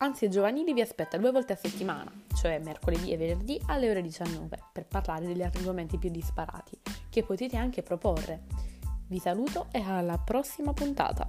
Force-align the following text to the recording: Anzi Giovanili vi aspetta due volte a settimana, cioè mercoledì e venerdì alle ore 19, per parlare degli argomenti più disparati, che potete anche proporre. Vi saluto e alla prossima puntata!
Anzi 0.00 0.30
Giovanili 0.30 0.72
vi 0.74 0.80
aspetta 0.80 1.18
due 1.18 1.32
volte 1.32 1.54
a 1.54 1.56
settimana, 1.56 2.08
cioè 2.36 2.60
mercoledì 2.60 3.12
e 3.12 3.16
venerdì 3.16 3.60
alle 3.66 3.90
ore 3.90 4.00
19, 4.00 4.56
per 4.72 4.86
parlare 4.86 5.26
degli 5.26 5.42
argomenti 5.42 5.98
più 5.98 6.08
disparati, 6.08 6.78
che 7.10 7.24
potete 7.24 7.56
anche 7.56 7.82
proporre. 7.82 8.44
Vi 9.08 9.18
saluto 9.18 9.66
e 9.72 9.80
alla 9.80 10.16
prossima 10.18 10.72
puntata! 10.72 11.26